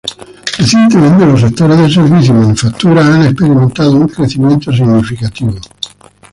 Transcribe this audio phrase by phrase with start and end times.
[0.57, 5.59] Recientemente, los sectores de servicios y manufacturas han experimentado un crecimiento significativo.